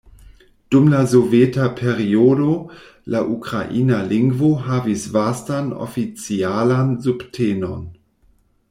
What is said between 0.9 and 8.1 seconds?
la soveta periodo, la ukraina lingvo havis vastan oficialan subtenon.